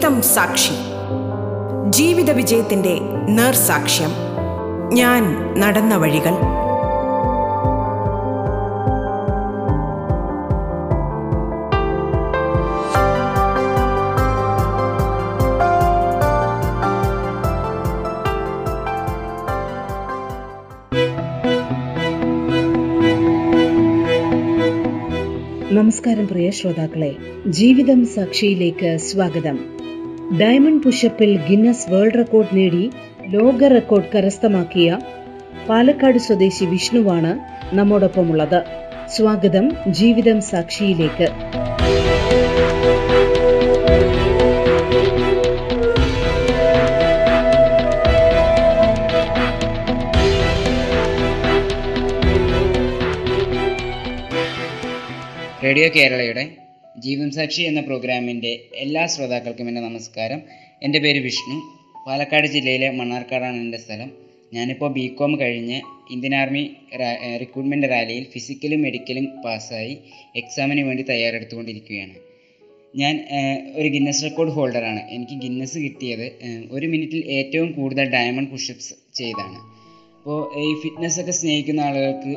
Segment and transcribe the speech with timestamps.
[0.00, 0.74] ജീവിതം സാക്ഷി.
[1.90, 4.10] ജീവിത വിജയത്തിന്റെ നേർസാക്ഷ്യം
[4.94, 5.22] ഞാൻ
[5.58, 6.30] നടന്ന വഴികൾ.
[25.72, 27.16] നമസ്കാരം പ്രിയ ശ്രോതാക്കളെ.
[27.46, 29.79] ജീവിതം സാക്ഷിയിലേക്ക് സ്വാഗതം.
[30.38, 32.90] ഡയമണ്ട് പുഷപ്പിൽ ഗിന്നസ് വേൾഡ് റെക്കോർഡ് നേടി
[33.26, 34.98] ലോക റെക്കോർഡ് കരസ്ഥമാക്കിയ
[35.68, 37.38] പാലക്കാട് സ്വദേശി വിഷ്ണുവാണ്
[37.74, 38.64] നമ്മോടൊപ്പമുള്ളത്.
[39.08, 41.28] സ്വാഗതം ജീവിതം സാക്ഷിയിലേക്ക്.
[55.64, 56.59] റേഡിയോ കേരളയുടെ
[57.04, 58.52] ജീവൻ സാക്ഷി എന്ന പ്രോഗ്രാമിന്റെ
[58.84, 60.40] എല്ലാ ശ്രോതാക്കൾക്കും എന്റെ നമസ്കാരം.
[60.82, 61.56] എന്റെ പേര് വിഷ്ണു.
[62.06, 64.10] പാലക്കാട് ജില്ലയിലെ മണ്ണാർക്കാടാണ് എന്റെ സ്ഥലം.
[64.54, 65.78] ഞാനിപ്പോൾ ബി കോം കഴിഞ്ഞ്
[66.14, 66.62] ഇന്ത്യൻ ആർമി
[67.42, 69.94] റിക്രൂട്ട്മെന്റ് റാലിയിൽ ഫിസിക്കലും മെഡിക്കലും പാസ്സായി
[70.36, 72.16] എക്സാമിന് വേണ്ടി തയ്യാറെടുത്തുകൊണ്ടിരിക്കുകയാണ്.
[72.96, 73.14] ഞാൻ
[73.74, 75.02] ഒരു ഗിന്നസ് റെക്കോർഡ് ഹോൾഡറാണ്.
[75.16, 76.26] എനിക്ക് ഗിന്നസ് കിട്ടിയത്
[76.70, 79.58] ഒരു മിനിറ്റിൽ ഏറ്റവും കൂടുതൽ ഡയമണ്ട് പുഷപ്സ് ചെയ്താണ്
[80.20, 82.32] അപ്പോൾ ഈ ഫിറ്റ്നസ് ഒക്കെ സ്നേഹിക്കുന്ന ആളുകൾക്ക്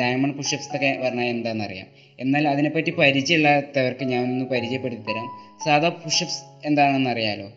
[0.00, 1.88] ഡയമണ്ട് പുഷപ്സ് ഒക്കെ പറഞ്ഞാൽ എന്താണെന്നറിയാം
[2.20, 5.26] എന്നാൽ അതിനെപ്പറ്റി പരിചയമില്ലാത്തവർക്ക് ഞാൻ ഒന്ന് പരിചയപ്പെടുത്തി തരാം
[5.64, 7.48] സാധാ പുഷപ്സ് എന്താണെന്ന് അറിയാലോ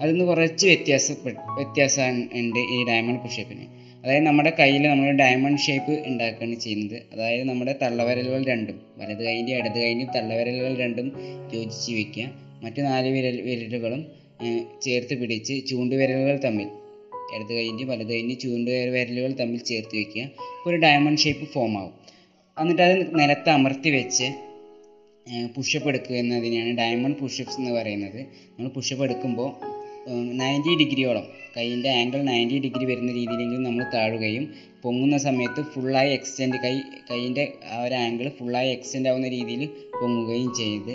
[0.00, 1.10] അതിന്ന് കുറച്ച് വ്യത്യാസ
[1.58, 3.64] വ്യത്യാസം ഉണ്ട് ഈ ഡയമണ്ട് പുഷപ്പിന്
[4.04, 7.02] അതായത് നമ്മുടെ കയ്യിൽ നമ്മൾ ഡയമണ്ട് ഷേപ്പ് ഉണ്ടാക്കുകയാണ് ചെയ്യുന്നത്.
[7.12, 11.08] അതായത് നമ്മുടെ തള്ളവിരലുകൾ രണ്ടും വലത് കൈന്റെ ഇടത് കൈന്റെ തള്ളവിരലുകൾ രണ്ടും
[11.54, 12.24] യോജിച്ച് വെക്കുക.
[12.64, 14.02] മറ്റു നാല് വിരൽ വിരലുകളും
[14.82, 16.68] ചേർത്ത് പിടിച്ച് ചൂണ്ടുവിരലുകൾ തമ്മിൽ
[17.36, 20.24] ഇടത് കൈന്റെ വലത് കൈന്റെ ചൂണ്ട വിരലുകൾ തമ്മിൽ ചേർത്ത് വെക്കുക.
[20.66, 21.92] ഒരു ഡയമണ്ട് ഷേപ്പ് ഫോം ആവും.
[22.60, 24.26] എന്നിട്ട് അത് നിലത്ത് അമർത്തി വെച്ച്
[25.56, 28.20] പുഷപ്പ് എടുക്കുക എന്നതിനെയാണ് ഡയമണ്ട് പുഷപ്പ്സ് എന്ന് പറയുന്നത്.
[28.24, 29.50] നമ്മൾ പുഷപ്പ് എടുക്കുമ്പോൾ
[30.32, 31.26] നയന്റി ഡിഗ്രിയോളം
[31.56, 34.44] കൈയിന്റെ ആംഗിൾ നയന്റി ഡിഗ്രി വരുന്ന രീതിയിലെങ്കിലും നമ്മൾ താഴുകയും
[34.82, 36.78] പൊങ്ങുന്ന സമയത്ത് ഫുള്ളായി എക്സ്റ്റെൻഡ് കൈ
[37.10, 39.66] കൈയിന്റെ ആ ഒരു ആംഗിൾ ഫുള്ളായി എക്സ്റ്റെൻഡ് ആവുന്ന രീതിയിൽ
[40.00, 40.94] പൊങ്ങുകയും ചെയ്ത്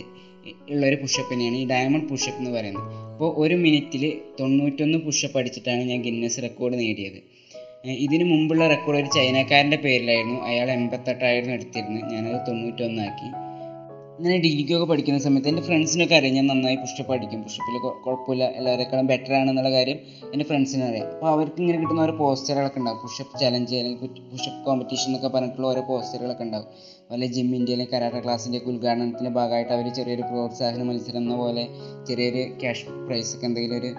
[0.69, 2.83] ഉള്ളൊരു പുഷപ്പിനെയാണ് ഈ ഡയമണ്ട് പുഷപ്പ് എന്ന് പറയുന്നത്.
[2.83, 7.37] അപ്പോൾ ഒരു മിനിറ്റിൽ തൊണ്ണൂറ്റൊന്ന് പുഷപ്പ് അടിച്ചിട്ടാണ് ഞാൻ ഗിന്നസ് റെക്കോർഡ് നേടിയത്.
[7.87, 10.41] ഇതിനു മുമ്പുള്ള റെക്കോർഡ് ഒരു ചൈനക്കാരന്റെ പേരിലായിരുന്നു.
[10.41, 12.13] അയാൾ എൺപത്തെട്ടായിരുന്നു എടുത്തിരുന്നത്.
[12.13, 13.47] ഞാനത് തൊണ്ണൂറ്റൊന്നാക്കി.
[14.17, 16.35] ഇങ്ങനെ ഡിഗ്രിക്കൊക്കെ പഠിക്കുന്ന സമയത്ത് എന്റെ ഫ്രണ്ട്സിനൊക്കെ അറിയാം.
[16.35, 17.43] ഞാൻ നന്നായി പുഷപ്പ് അടിക്കും.
[17.43, 18.43] പുഷപ്പിൽ കുഴപ്പമില്ല.
[18.43, 19.99] എല്ലാവരെക്കാളും ബെറ്റർ ആണെന്നുള്ള കാര്യം
[20.33, 21.07] എന്റെ ഫ്രണ്ട്സിന് അറിയാം.
[21.07, 22.99] അപ്പോൾ അവർക്ക് ഇങ്ങനെ കിട്ടുന്ന ഓരോ പോസ്റ്ററുകളൊക്കെ ഉണ്ടാവും.
[22.99, 26.67] പുഷപ്പ് ചലഞ്ച് അല്ലെങ്കിൽ പുഷപ്പ് കോമ്പറ്റീഷൻ എന്നൊക്കെ പറഞ്ഞിട്ടുള്ള ഓരോ പോസ്റ്ററുകളൊക്കെ ഉണ്ടാവും.
[27.09, 31.63] വല്ല ജിം അല്ലെങ്കിൽ കരാട്ട ക്ലാസ്സിന്റെ ഒക്കെ ഉദ്ഘാടനത്തിന്റെ ഭാഗമായിട്ട് അവർ ചെറിയൊരു പ്രോത്സാഹന മത്സരം എന്ന പോലെ
[32.07, 33.89] ചെറിയൊരു ക്യാഷ് പ്രൈസ് ഒക്കെ എന്തെങ്കിലും ഒരു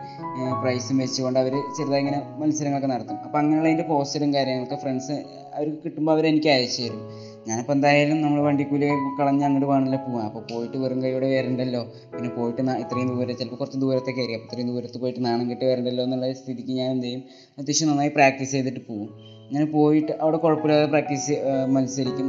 [0.62, 3.16] പ്രൈസും വെച്ചുകൊണ്ട് അവർ ചെറുതായി ഇങ്ങനെ മത്സരങ്ങളൊക്കെ നടത്തും.
[3.26, 5.16] അപ്പോൾ അങ്ങനെയുള്ള അതിന്റെ പോസ്റ്ററും കാര്യങ്ങളൊക്കെ ഫ്രണ്ട്സ്
[5.54, 7.00] അവർക്ക് കിട്ടുമ്പോൾ അവർ എനിക്ക് അയച്ചു തരും.
[7.48, 8.88] ഞാനിപ്പോൾ എന്തായാലും നമ്മൾ വണ്ടിക്കൂലി
[9.20, 10.25] കളഞ്ഞ് അങ്ങോട്ട് വേണമല്ലോ പോവാം.
[10.28, 11.82] അപ്പോൾ പോയിട്ട് വെറും കൈയോടെ വരണ്ടല്ലോ.
[12.16, 16.04] പിന്നെ പോയിട്ട് ഇത്രയും ദൂരം ചിലപ്പോൾ കുറച്ച് ദൂരത്തേക്ക് ആയിരിക്കും അപ്പോൾ ഇത്രയും ദൂരത്ത് പോയിട്ട് നാണം കെട്ടി വരണ്ടല്ലോ
[16.04, 17.22] എന്നുള്ള സ്ഥിതിക്ക് ഞാൻ എന്ത് ചെയ്യും?
[17.58, 19.08] അത്യാവശ്യം നന്നായി പ്രാക്ടീസ് ചെയ്തിട്ട് പോകും
[19.53, 21.34] ഞാൻ പോയിട്ട് അവിടെ കുഴപ്പമില്ലാതെ പ്രാക്ടീസ്
[21.75, 22.26] മത്സരിക്കും.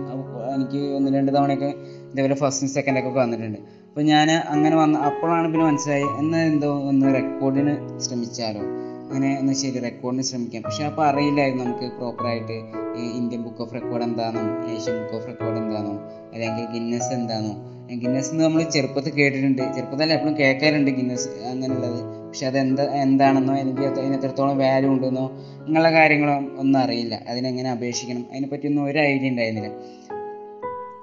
[0.55, 1.69] എനിക്ക് ഒന്ന് രണ്ട് തവണയൊക്കെ
[2.11, 3.59] ഇതേപോലെ ഫസ്റ്റും സെക്കൻഡൊക്കെ വന്നിട്ടുണ്ട്.
[3.89, 7.73] അപ്പോൾ ഞാൻ അങ്ങനെ വന്ന അപ്പോഴാണ് പിന്നെ മനസ്സിലായി എന്നാൽ എന്തോ ഒന്ന് റെക്കോർഡിന്
[8.05, 8.63] ശ്രമിച്ചാലോ?
[9.05, 10.61] അങ്ങനെ ഒന്ന് ശരി റെക്കോർഡിന് ശ്രമിക്കാം.
[10.67, 12.57] പക്ഷെ അപ്പോൾ അറിയില്ലായിരുന്നു നമുക്ക് പ്രോപ്പറായിട്ട്
[13.19, 14.43] ഇന്ത്യൻ ബുക്ക് ഓഫ് റെക്കോർഡ് എന്താണോ
[14.73, 15.93] ഏഷ്യൻ ബുക്ക് ഓഫ് റെക്കോർഡ് എന്താണോ
[16.33, 17.53] അല്ലെങ്കിൽ ഗിന്നസ് എന്താണോ
[18.01, 19.63] ഗിന്നസ് നമ്മൾ ചെറുപ്പത്തിൽ കേട്ടിട്ടുണ്ട്.
[19.75, 22.01] ചെറുപ്പത്തിൽ എപ്പോഴും കേൾക്കാറുണ്ട് ഗിന്നസ് അങ്ങനെയുള്ളത്.
[22.29, 25.25] പക്ഷെ അത് എന്താ എന്താണെന്നോ എനിക്ക് അത് അതിന് എത്രത്തോളം വാല്യൂ ഉണ്ടെന്നോ
[25.67, 27.15] അങ്ങനെയുള്ള കാര്യങ്ങളോ ഒന്നും അറിയില്ല.
[27.27, 28.25] അതിനെങ്ങനെ അപേക്ഷിക്കണം?
[28.31, 29.71] അതിനെപ്പറ്റിയൊന്നും ഒരു ഐഡിയ ഉണ്ടായിരുന്നില്ല.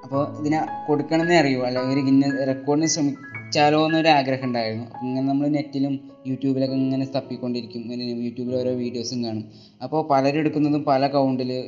[0.05, 1.63] അപ്പോൾ ഇതിനെ കൊടുക്കണമെന്നേ അറിയൂ.
[1.63, 4.85] അല്ലെങ്കിൽ ഒരു ഗിന്ന റെക്കോർഡിന് ശ്രമിച്ചാലോ എന്നൊരു ആഗ്രഹം ഉണ്ടായിരുന്നു.
[5.03, 7.81] ഇങ്ങനെ നമ്മൾ നെറ്റിലും യൂട്യൂബിലൊക്കെ ഇങ്ങനെ തപ്പിക്കൊണ്ടിരിക്കും.
[7.81, 9.45] ഇങ്ങനെ യൂട്യൂബിൽ ഓരോ വീഡിയോസും കാണും.
[9.83, 11.65] അപ്പോൾ പലരും എടുക്കുന്നതും പല കൗണ്ടിൽ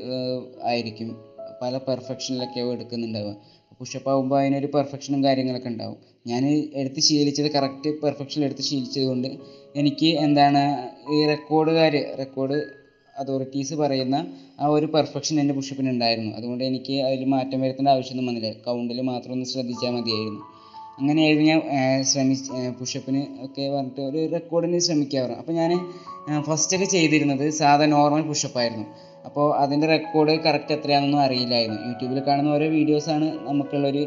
[0.65, 1.17] ആയിരിക്കും.
[1.63, 3.35] പല പെർഫെക്ഷനിലൊക്കെയാവും എടുക്കുന്നുണ്ടാവുക.
[3.81, 5.99] പുഷപ്പ് ആകുമ്പോൾ അതിനൊരു പെർഫെക്ഷനും കാര്യങ്ങളൊക്കെ ഉണ്ടാവും.
[6.27, 6.43] ഞാൻ
[6.75, 9.29] എടുത്ത് ശീലിച്ചത് കറക്റ്റ് പെർഫെക്ഷൻ എടുത്ത് ശീലിച്ചത് കൊണ്ട്
[9.77, 10.63] എനിക്ക് എന്താണ്
[11.15, 12.59] ഈ റെക്കോർഡുകാർ റെക്കോർഡ്
[13.19, 14.17] അതോറിറ്റീസ് പറയുന്ന
[14.61, 16.33] ആ ഒരു പെർഫെക്ഷൻ എന്റെ പുഷപ്പിന് ഉണ്ടായിരുന്നു.
[16.37, 18.51] അതുകൊണ്ട് എനിക്ക് അതിൽ മാറ്റം വരുത്തേണ്ട ആവശ്യമൊന്നും വന്നില്ല.
[18.67, 20.43] കൗണ്ടിൽ മാത്രം ഒന്ന് ശ്രദ്ധിച്ചാൽ മതിയായിരുന്നു.
[21.01, 25.31] അങ്ങനെയായിരുന്നു ഞാൻ ശ്രമിച്ച് പുഷപ്പിന് ഒക്കെ പറഞ്ഞിട്ട് ഒരു റെക്കോർഡിന് ശ്രമിക്കാറ്.
[25.31, 25.71] അപ്പോൾ ഞാൻ
[26.43, 28.87] ഫസ്റ്റൊക്കെ ചെയ്തിരുന്നത് സാധാ നോർമൽ പുഷപ്പായിരുന്നു
[29.27, 31.81] അപ്പോൾ അതിന്റെ റെക്കോർഡ് കറക്റ്റ് എത്രയാണെന്നൊന്നും അറിയില്ലായിരുന്നു.
[31.89, 34.03] യൂട്യൂബിൽ കാണുന്ന ഓരോ വീഡിയോസാണ് നമുക്കുള്ളൊരു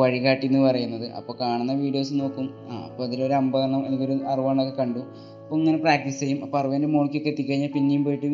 [0.00, 1.06] വഴികാട്ടി എന്ന് പറയുന്നത്.
[1.18, 2.48] അപ്പോൾ കാണുന്ന വീഡിയോസ് നോക്കും.
[2.70, 5.02] ആ അപ്പോൾ അതിലൊരു അമ്പതെണ്ണം എനിക്കൊരു അറുപതെണ്ണമൊക്കെ കണ്ടു.
[5.42, 6.44] അപ്പോൾ ഇങ്ങനെ പ്രാക്ടീസ് ചെയ്യും.
[6.44, 8.28] അപ്പോൾ അറുപതിന്റെ മുകളിലേക്കൊക്കെ എത്തിക്കഴിഞ്ഞാൽ പിന്നെയും പോയിട്ട്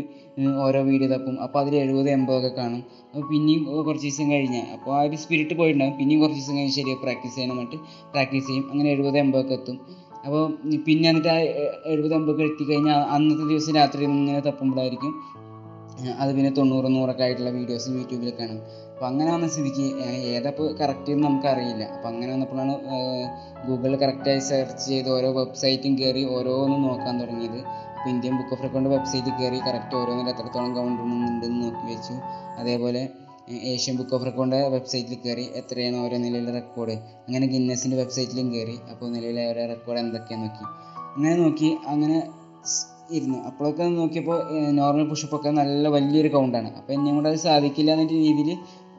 [0.66, 1.42] ഓരോ വീഡിയോ തപ്പും.
[1.42, 2.82] അപ്പോൾ അതിൽ എഴുപത് എൺപതൊക്കെ കാണും.
[3.14, 6.94] അപ്പോൾ പിന്നെയും കുറച്ച് ദിവസം കഴിഞ്ഞാൽ അപ്പോൾ ആ ഒരു സ്പിരിറ്റ് പോയിട്ടുണ്ടാകും പിന്നെയും കുറച്ച് ദിവസം കഴിഞ്ഞ് ശരി
[7.04, 7.78] പ്രാക്ടീസ് ചെയ്യണം എന്നിട്ട്
[8.14, 8.70] പ്രാക്ടീസ് ചെയ്യും.
[8.70, 9.78] അങ്ങനെ എഴുപത് എൺപതൊക്കെ എത്തും.
[10.24, 10.44] അപ്പോൾ
[10.86, 11.38] പിന്നെ എന്നിട്ട് ആ
[11.92, 15.12] എഴുപത് എൺപതൊക്കെ എത്തിക്കഴിഞ്ഞാൽ അന്നത്തെ ദിവസം രാത്രി ഇങ്ങനെ തപ്പുമ്പോഴായിരിക്കും.
[16.22, 18.58] അത് പിന്നെ തൊണ്ണൂറ് നൂറൊക്കെ ആയിട്ടുള്ള വീഡിയോസ് യൂട്യൂബിൽ കാണും
[18.92, 19.86] അപ്പോൾ അങ്ങനെ വന്ന സ്ഥിതിക്ക്
[20.36, 21.84] ഏതപ്പോൾ കറക്റ്റ് എന്ന് നമുക്കറിയില്ല.
[21.94, 22.74] അപ്പോൾ അങ്ങനെ വന്നപ്പോഴാണ്
[23.66, 27.60] ഗൂഗിളിൽ കറക്റ്റായി സെർച്ച് ചെയ്ത് ഓരോ വെബ്സൈറ്റും കയറി ഓരോന്നും നോക്കാൻ തുടങ്ങിയത്.
[27.96, 32.16] അപ്പോൾ ഇന്ത്യൻ ബുക്ക് ഓഫ് റെക്കോർഡ് വെബ്സൈറ്റിൽ കയറി കറക്റ്റ് ഓരോന്നിൽ എത്രത്തോളം കൗണ്ട് ഉണ്ടെന്ന് നോക്കി വെച്ചു.
[32.60, 33.02] അതേപോലെ
[33.72, 36.96] ഏഷ്യൻ ബുക്ക് ഓഫ് റെക്കോർഡിന്റെ വെബ്സൈറ്റിൽ കയറി എത്രയാണ് ഓരോ നിലയിലെ റെക്കോർഡ്
[37.26, 40.66] അങ്ങനെ ഗിന്നസിന്റെ വെബ്സൈറ്റിലും കയറി അപ്പോൾ നിലവിലെ ഓരോ റെക്കോർഡ് എന്തൊക്കെയാണെന്ന് നോക്കി.
[41.14, 42.18] അങ്ങനെ നോക്കി അങ്ങനെ
[43.16, 43.38] ഇരുന്നു.
[43.48, 44.38] അപ്പോഴൊക്കെ നോക്കിയപ്പോൾ
[44.78, 48.50] നോർമൽ പുഷപ്പൊക്കെ നല്ല വലിയൊരു കൗണ്ടാണ് അപ്പോൾ എന്നെയും കൊണ്ട് അത് സാധിക്കില്ല എന്ന രീതിയിൽ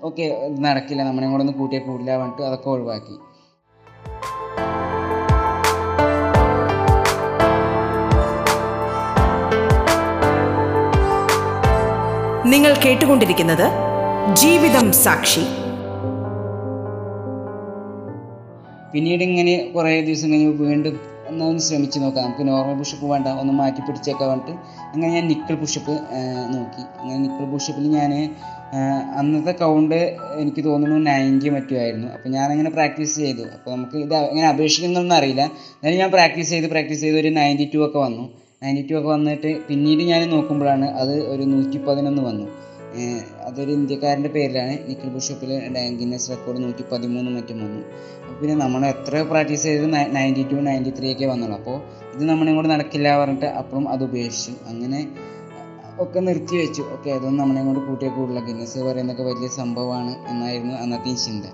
[0.09, 0.25] ഓക്കെ
[0.65, 1.01] നടക്കില്ല.
[1.09, 3.17] നമ്മളെ കൂടെ ഒന്ന് കൂട്ടിയാൽ കൂടില്ല പറഞ്ഞിട്ട് അതൊക്കെ ഒഴിവാക്കി.
[12.53, 13.65] നിങ്ങൾ കേട്ടുകൊണ്ടിരിക്കുന്നത്
[14.41, 15.43] ജീവിതം സാക്ഷി.
[18.93, 20.95] പിന്നീട് ഇങ്ങനെ കുറേ ദിവസം കഴിഞ്ഞ് വീണ്ടും
[21.29, 24.53] ഒന്ന് ശ്രമിച്ച് നോക്കാം നമുക്ക് നോർമൽ പുഷപ്പ് വേണ്ട ഒന്ന് മാറ്റി പിടിച്ചേക്കാൻ പറഞ്ഞിട്ട്
[24.93, 25.95] അങ്ങനെ ഞാൻ നിക്കിൾ പുഷപ്പ്
[26.55, 26.83] നോക്കി.
[27.01, 28.13] അങ്ങനെ നിക്കിൾ പുഷപ്പിൽ ഞാൻ
[29.19, 32.07] അന്നത്തെ കൗണ്ട് എനിക്ക് തോന്നുന്നു നയന്റി മറ്റോ ആയിരുന്നു.
[32.15, 33.45] അപ്പോൾ ഞാനങ്ങനെ പ്രാക്ടീസ് ചെയ്തു.
[33.55, 35.43] അപ്പോൾ നമുക്ക് ഇത് എങ്ങനെ അപേക്ഷിക്കുന്നൊന്നും അറിയില്ല.
[35.77, 38.25] എന്നാലും ഞാൻ പ്രാക്ടീസ് ചെയ്ത് പ്രാക്ടീസ് ചെയ്ത് ഒരു നയന്റി ടു ഒക്കെ വന്നു.
[38.63, 42.47] നയന്റി ടു ഒക്കെ വന്നിട്ട് പിന്നീട് ഞാൻ നോക്കുമ്പോഴാണ് അത് ഒരു നൂറ്റി പതിനൊന്ന് വന്നു.
[43.47, 45.51] അതൊരു ഇന്ത്യക്കാരന്റെ പേരിലാണ് നിക്കിൾ ബുഷപ്പിൽ
[45.99, 47.81] ഗിന്നസ് റെക്കോർഡ് നൂറ്റി പതിമൂന്ന് മറ്റും വന്നു.
[48.39, 51.57] പിന്നെ നമ്മൾ എത്ര പ്രാക്ടീസ് ചെയ്ത് നയന്റി ടു നയന്റി ത്രീ ഒക്കെ വന്നുള്ളൂ.
[51.57, 51.77] അപ്പോൾ
[52.15, 54.53] ഇത് നമ്മളെ കൊണ്ട് നടക്കില്ല പറഞ്ഞിട്ട് അപ്പോഴും അത് ഉപേക്ഷിച്ചു.
[54.67, 55.07] അങ്ങനെ
[55.99, 56.81] ഒക്കെ നിർത്തി വെച്ചു.
[56.93, 61.45] ഓക്കെ അതൊന്നും നമ്മളെ കൊണ്ട് കൂട്ടിയേ കൂടുതല ഗിന്നസ് പറയുന്നതൊക്കെ വലിയ സംഭവമാണ് എന്നായിരുന്നു അന്നത്തെ ചിന്ത.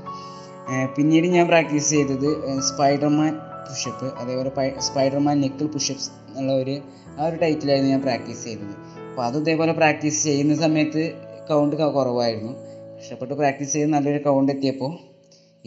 [0.97, 2.29] പിന്നീട് ഞാൻ പ്രാക്ടീസ് ചെയ്തത്
[2.69, 3.33] സ്പൈഡർമാൻ
[3.67, 6.81] പുഷപ്പ് അതേപോലെ സ്പൈഡർമാൻ നെക്കിൾ പുഷപ്സ് എന്നുള്ള ഒരു
[7.19, 8.73] ആ ഒരു ടൈറ്റിലായിരുന്നു ഞാൻ പ്രാക്ടീസ് ചെയ്തത്.
[9.09, 12.53] അപ്പോൾ അത് ഇതേപോലെ പ്രാക്ടീസ് ചെയ്യുന്ന സമയത്ത് കൗണ്ട് കുറവായിരുന്നു.
[12.97, 14.92] കഷ്ടപ്പെട്ട് പ്രാക്ടീസ് ചെയ്ത് നല്ലൊരു കൗണ്ട് എത്തിയപ്പോൾ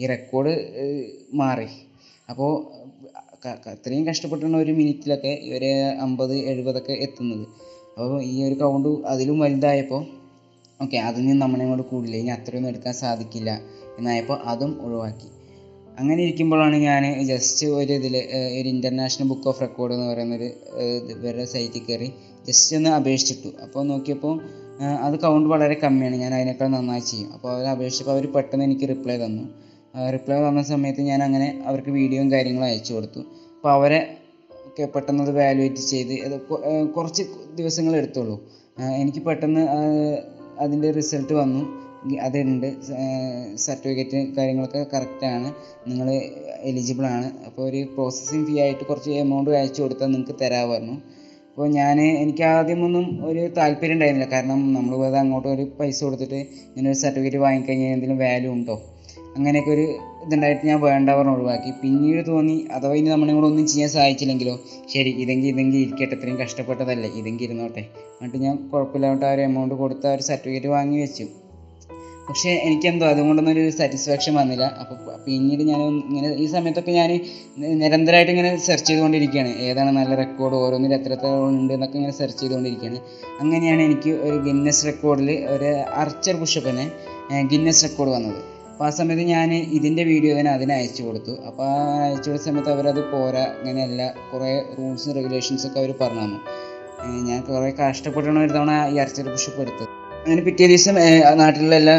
[0.01, 0.53] ഈ റെക്കോർഡ്
[1.41, 1.67] മാറി.
[2.29, 2.51] അപ്പോൾ
[3.73, 5.69] അത്രയും കഷ്ടപ്പെട്ടാണ് ഒരു മിനിറ്റിലൊക്കെ ഒരു
[6.05, 7.45] അമ്പത് എഴുപതൊക്കെ എത്തുന്നത്.
[7.97, 10.01] അപ്പോൾ ഈ ഒരു കൗണ്ട് അതിലും വലുതായപ്പോൾ
[10.83, 12.15] ഓക്കെ അതിൽ നിന്ന് നമ്മളെ കൂടെ കൂടില്ല.
[12.17, 13.51] ഇനി അത്രയൊന്നും എടുക്കാൻ സാധിക്കില്ല
[13.97, 15.29] എന്നായപ്പോൾ അതും ഒഴിവാക്കി.
[15.99, 18.15] അങ്ങനെ ഇരിക്കുമ്പോഴാണ് ഞാൻ ജസ്റ്റ് ഒരു ഇതിൽ
[18.59, 20.49] ഒരു ഇന്റർനാഷണൽ ബുക്ക് ഓഫ് റെക്കോർഡ് എന്ന് പറയുന്നൊരു
[21.23, 22.09] വേറെ സൈറ്റിൽ കയറി
[22.47, 23.49] ജസ്റ്റ് ഒന്ന് അപേക്ഷിച്ചിട്ടു.
[23.63, 24.35] അപ്പോൾ നോക്കിയപ്പോൾ
[25.05, 26.15] അത് കൗണ്ട് വളരെ കമ്മിയാണ്.
[26.15, 27.29] ഞാൻ അതിനേക്കാൾ നന്നായി ചെയ്യും.
[27.33, 29.43] അപ്പോൾ അവർ അപേക്ഷിച്ചപ്പോൾ അവർ പെട്ടെന്ന് എനിക്ക് റിപ്ലൈ തന്നു.
[30.13, 33.19] റിപ്ലൈ തന്ന സമയത്ത് ഞാൻ അങ്ങനെ അവർക്ക് വീഡിയോയും കാര്യങ്ങളും അയച്ചു കൊടുത്തു.
[33.55, 33.99] അപ്പോൾ അവരെ
[34.67, 36.15] ഒക്കെ പെട്ടെന്ന് അത് വാലുവേറ്റ് ചെയ്ത്
[36.95, 37.23] കുറച്ച്
[37.55, 38.35] ദിവസങ്ങൾ എടുത്തുള്ളൂ.
[39.01, 39.63] എനിക്ക് പെട്ടെന്ന്
[40.59, 41.61] അതിന്റെ റിസൾട്ട് വന്നു.
[42.21, 42.67] അതുണ്ട്.
[43.55, 45.47] സർട്ടിഫിക്കറ്റ് കാര്യങ്ങളൊക്കെ കറക്റ്റാണ്
[45.89, 46.07] നിങ്ങൾ
[46.69, 47.27] എലിജിബിൾ ആണ്.
[47.47, 50.95] അപ്പോൾ ഒരു പ്രോസസ്സിങ് ഫീ ആയിട്ട് കുറച്ച് എമൗണ്ട് അയച്ചു കൊടുത്താൽ നിങ്ങൾക്ക് തരാമായിരുന്നു.
[51.59, 54.31] അപ്പോൾ ഞാൻ എനിക്ക് ആദ്യമൊന്നും ഒരു താല്പര്യം ഉണ്ടായിരുന്നില്ല.
[54.33, 58.75] കാരണം നമ്മൾ വെറുതെ അങ്ങോട്ട് ഒരു പൈസ കൊടുത്തിട്ട് ഇങ്ങനെ ഒരു സർട്ടിഫിക്കറ്റ് വാങ്ങിക്കഴിഞ്ഞാൽ എന്തെങ്കിലും വാല്യൂ ഉണ്ടോ?
[59.35, 59.85] അങ്ങനെയൊക്കെ ഒരു
[60.25, 61.71] ഇതുണ്ടായിട്ട് ഞാൻ വേണ്ട പറഞ്ഞ് ഒഴിവാക്കി.
[61.81, 64.59] പിന്നീട് തോന്നി അഥവാ ഇനി നമ്മളെ കൂടെ ഒന്നും ചെയ്യാൻ സാധിച്ചില്ലെങ്കിലോ
[64.93, 67.79] ശരി ഇതെങ്കിൽ ഇതെങ്കിൽ ഇരിക്കട്ടെ ഇത്രയും കഷ്ടപ്പെട്ടതല്ലേ ഇതെങ്കിൽ ഇരുന്നോട്ടെ.
[68.21, 71.27] എന്നിട്ട് ഞാൻ കുഴപ്പമില്ലാണ്ട് ആ ഒരു എമൗണ്ട് കൊടുത്ത് ആ ഒരു സർട്ടിഫിക്കറ്റ് വാങ്ങി വെച്ചു.
[72.29, 74.97] പക്ഷേ എനിക്കെന്തോ അതുകൊണ്ടൊന്നും ഒരു സാറ്റിസ്ഫാക്ഷൻ വന്നില്ല അപ്പോൾ
[75.27, 75.79] പിന്നീട് ഞാൻ
[76.09, 77.11] ഇങ്ങനെ ഈ സമയത്തൊക്കെ ഞാൻ
[77.81, 82.99] നിരന്തരമായിട്ട് ഇങ്ങനെ സെർച്ച് ചെയ്തുകൊണ്ടിരിക്കുകയാണ് ഏതാണ് നല്ല റെക്കോർഡ് ഓരോന്നിൽ എത്ര എത്ര ഉണ്ട് എന്നൊക്കെ ഇങ്ങനെ സെർച്ച് ചെയ്തുകൊണ്ടിരിക്കുകയാണ്
[83.41, 85.71] അങ്ങനെയാണ് എനിക്ക് ഒരു ഗിന്നസ് റെക്കോർഡിൽ ഒരു
[86.03, 86.85] അർച്ചർ പുഷപ്പിന്
[87.53, 88.39] ഗിന്നസ് റെക്കോർഡ് വന്നത്.
[88.71, 91.33] അപ്പോൾ ആ സമയത്ത് ഞാൻ ഇതിന്റെ വീഡിയോ തന്നെ അതിനെ അയച്ചു കൊടുത്തു.
[91.47, 96.39] അപ്പോൾ ആ അയച്ചു കൊടുത്ത സമയത്ത് അവരത് പോരാ അങ്ങനെയല്ല കുറേ റൂൾസും റെഗുലേഷൻസൊക്കെ അവർ പറഞ്ഞു തന്നു.
[97.29, 99.91] ഞാൻ കുറേ കഷ്ടപ്പെട്ടാണ് ഒരു തവണ ഈ അർച്ചർ പുഷപ്പ് എടുത്തത്.
[100.23, 100.95] അങ്ങനെ പിറ്റേ ദിവസം
[101.41, 101.95] നാട്ടിലുള്ള എല്ലാ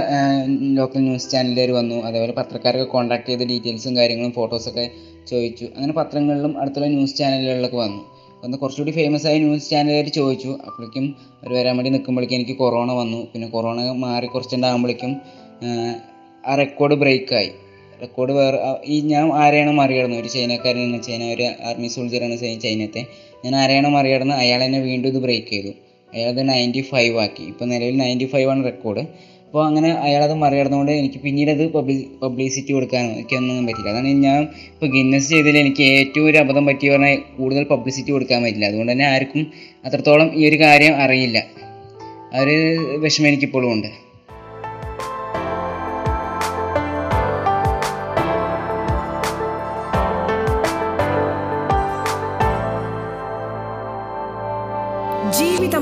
[0.78, 1.96] ലോക്കൽ ന്യൂസ് ചാനലുകാർ വന്നു.
[2.06, 4.84] അതേപോലെ പത്രക്കാരൊക്കെ കോൺടാക്ട് ചെയ്ത ഡീറ്റെയിൽസും കാര്യങ്ങളും ഫോട്ടോസൊക്കെ
[5.30, 5.66] ചോദിച്ചു.
[5.76, 8.02] അങ്ങനെ പത്രങ്ങളിലും അടുത്തുള്ള ന്യൂസ് ചാനലുകളിലൊക്കെ വന്നു.
[8.44, 10.58] ഒന്ന് കുറച്ചുകൂടി ഫേമസ് ആയ ന്യൂസ് ചാനലുകാർ ചോദിച്ചു.
[10.66, 11.06] അപ്പോഴേക്കും
[11.44, 13.20] ഒരു വരാൻ വേണ്ടി നിൽക്കുമ്പോഴേക്കും എനിക്ക് കൊറോണ വന്നു.
[13.32, 15.12] പിന്നെ കൊറോണ മാറി കുറച്ചുണ്ടാകുമ്പോഴേക്കും
[16.44, 17.50] ആ റെക്കോർഡ് ബ്രേക്കായി
[18.02, 20.20] റെക്കോർഡ് വേറെ ഈ ഞാൻ ആരെയാണ് മറികടന്നത്?
[20.20, 23.02] ഒരു ചൈനക്കാരനാണ് ചൈന ഒരു ആർമി സോൾജറാണ് ചൈനത്തെ.
[23.44, 25.72] ഞാൻ ആരെയാണ് മറികടന്ന് അയാൾ എന്നെ വീണ്ടും ഇത് ബ്രേക്ക് ചെയ്തു.
[26.14, 27.42] അയാളത് നയന്റി ഫൈവ് ആക്കി.
[27.42, 29.04] ഇപ്പോൾ നിലവിൽ നയന്റി ഫൈവ് ആണ് റെക്കോർഡ്
[29.46, 33.88] അപ്പോൾ അങ്ങനെ അയാളത് മറികടന്നുകൊണ്ട് എനിക്ക് പിന്നീട് അത് പബ്ലി പബ്ലിസിറ്റി കൊടുക്കാനോ എനിക്കൊന്നും പറ്റില്ല.
[33.90, 38.66] അതാണ് ഞാൻ ഇപ്പോൾ ഗിന്നസ് ചെയ്തതിൽ എനിക്ക് ഏറ്റവും ഒരു അബദ്ധം പറ്റി പറഞ്ഞാൽ കൂടുതൽ പബ്ലിസിറ്റി കൊടുക്കാൻ പറ്റില്ല.
[38.66, 39.46] അതുകൊണ്ട് തന്നെ ആർക്കും
[39.84, 41.38] അത്രത്തോളം ഈ ഒരു കാര്യം അറിയില്ല.
[42.34, 42.56] ആ ഒരു
[42.98, 44.09] വിഷമം എനിക്കിപ്പോഴും ഉണ്ട്.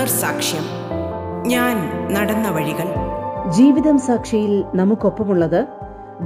[0.00, 0.66] നേർസാക്ഷ്യം
[1.50, 1.76] ഞാൻ
[2.14, 2.88] നടന്ന വഴികൾ.
[3.56, 5.58] ജീവിതം സാക്ഷിയിൽ നമുക്കൊപ്പമുള്ളത്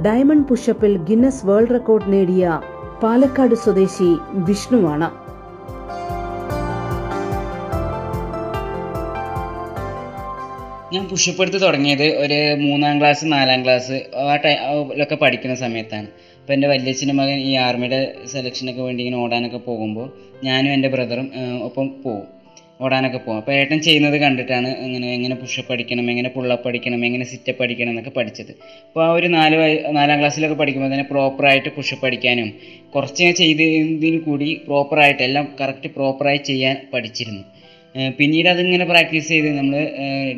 [0.05, 2.61] ഡയമണ്ട് പുഷപ്പിൽ ഗിന്നസ് വേൾഡ് റെക്കോർഡ് നേടിയ
[3.03, 4.07] പാലക്കാട് സ്വദേശി
[4.47, 5.09] വിഷ്ണുവാണ്.
[10.95, 13.97] ഞാൻ പുഷപ്പ് എടുത്ത് തുടങ്ങിയത് ഒരു മൂന്നാം ക്ലാസ് നാലാം ക്ലാസ്
[14.31, 16.07] ആ ടൈമിലൊക്കെ പഠിക്കുന്ന സമയത്താണ്.
[16.41, 20.09] അപ്പോൾ എന്റെ വല്യച്ഛന്റെ മകൻ ഈ ആർമിയുടെ സെലക്ഷനൊക്കെ വേണ്ടി ഇങ്ങനെ ഓടാനൊക്കെ പോകുമ്പോൾ
[20.43, 21.29] ഞാനും എന്റെ ബ്രദറും
[21.63, 22.34] ഒപ്പം പോകും
[22.79, 27.63] ഓടാനൊക്കെ പോകും അപ്പോൾ ഏട്ടൻ ചെയ്യുന്നത് കണ്ടിട്ടാണ് ഇങ്ങനെ എങ്ങനെ പുഷപ്പ് അടിക്കണം എങ്ങനെ പുള്ളപ്പ് അടിക്കണം എങ്ങനെ സിറ്റപ്പ്
[27.65, 28.51] അടിക്കണം എന്നൊക്കെ പഠിച്ചത്.
[28.87, 29.57] അപ്പോൾ ആ ഒരു നാല്
[29.97, 32.49] നാലാം ക്ലാസ്സിലൊക്കെ പഠിക്കുമ്പോൾ തന്നെ പ്രോപ്പറായിട്ട് പുഷപ്പ് അടിക്കാനും
[32.95, 37.43] കുറച്ച് ഞാൻ ചെയ്തതിൽ കൂടി പ്രോപ്പറായിട്ട് എല്ലാം കറക്റ്റ് പ്രോപ്പറായി ചെയ്യാൻ പഠിച്ചിരുന്നു.
[38.17, 39.77] പിന്നീട് അതിങ്ങനെ പ്രാക്ടീസ് ചെയ്ത് നമ്മൾ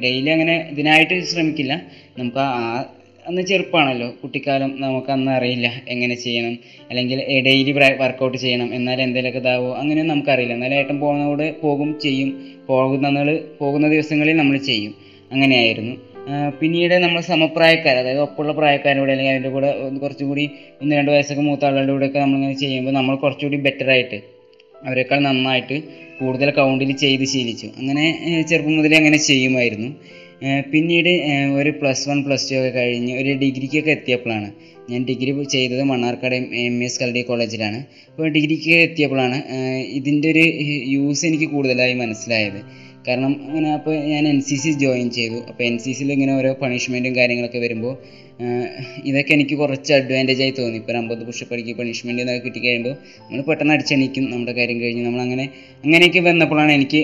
[0.04, 1.74] ഡെയിലി അങ്ങനെ ഇതിനായിട്ട് ശ്രമിക്കില്ല.
[2.20, 2.86] നമുക്ക് ആ
[3.28, 6.58] അന്ന് ചെറുപ്പമാണല്ലോ കുട്ടിക്കാലം നമുക്ക് അന്ന് അറിയില്ല എങ്ങനെ ചെയ്യണം.
[6.90, 8.76] അല്ലെങ്കിൽ ഡെയിലി വർക്കൗട്ട് ചെയ്യണം.
[8.76, 9.76] എന്നാൽ എന്തെങ്കിലുമൊക്കെ ഇതാവോ?
[9.76, 10.54] അങ്ങനെയൊന്നും നമുക്കറിയില്ല.
[10.54, 12.30] എന്നാലും ഏട്ടൻ പോകുന്നതോട് പോകും ചെയ്യും.
[12.68, 14.96] പോകുന്ന പോകുന്ന ദിവസങ്ങളിൽ നമ്മൾ ചെയ്യും.
[15.32, 15.96] അങ്ങനെയായിരുന്നു.
[16.62, 20.50] പിന്നീട് നമ്മൾ സമപ്രായക്കാർ അതായത് ഒപ്പമുള്ള പ്രായക്കാരോട് അല്ലെങ്കിൽ അതിന്റെ കൂടെ കുറച്ചുകൂടി
[20.82, 24.22] ഒന്ന് രണ്ട് വയസ്സൊക്കെ മൂത്ത ആളുകളുടെ കൂടെയൊക്കെ നമ്മളിങ്ങനെ ചെയ്യുമ്പോൾ നമ്മൾ കുറച്ചുകൂടി ബെറ്ററായിട്ട്
[24.86, 25.82] അവരെക്കാൾ നന്നായിട്ട്
[26.20, 27.68] കൂടുതൽ കൗണ്ടിൽ ചെയ്ത് ശീലിച്ചു.
[27.78, 28.06] അങ്ങനെ
[28.50, 29.88] ചെറുപ്പം മുതലേ അങ്ങനെ ചെയ്യുമായിരുന്നു.
[30.72, 31.12] പിന്നീട്
[31.60, 34.50] ഒരു പ്ലസ് വൺ പ്ലസ് ടു ഒക്കെ കഴിഞ്ഞ് ഒരു ഡിഗ്രിക്കൊക്കെ എത്തിയപ്പോഴാണ്
[34.90, 37.80] ഞാൻ ഡിഗ്രി ചെയ്തത് മണ്ണാർക്കാട് എം എസ് കൽഡി കോളേജിലാണ്
[38.10, 39.38] അപ്പോൾ ഡിഗ്രിക്ക് എത്തിയപ്പോഴാണ്
[40.00, 40.46] ഇതിന്റെ ഒരു
[40.96, 42.60] യൂസ് എനിക്ക് കൂടുതലായി മനസ്സിലായത്.
[43.08, 45.38] കാരണം അങ്ങനെ അപ്പോൾ ഞാൻ എൻ സി സി ജോയിൻ ചെയ്തു.
[45.50, 47.94] അപ്പോൾ എൻ സി സിയിൽ ഇങ്ങനെ ഓരോ പണിഷ്മെന്റും കാര്യങ്ങളൊക്കെ വരുമ്പോൾ
[49.10, 50.78] ഇതൊക്കെ എനിക്ക് കുറച്ച് അഡ്വാന്റേജ് ആയി തോന്നി.
[50.82, 55.04] ഇപ്പോൾ ഒരു അമ്പത് പുഷപ്പ് അടിക്ക് പണിഷ്മെന്റ് എന്നൊക്കെ കിട്ടിക്കഴിയുമ്പോൾ നമ്മൾ പെട്ടെന്ന് അടിച്ചെണീക്കും നമ്മുടെ കാര്യം കഴിഞ്ഞ്.
[55.08, 55.46] നമ്മൾ അങ്ങനെ
[55.86, 57.02] അങ്ങനെയൊക്കെ വന്നപ്പോഴാണ് എനിക്ക്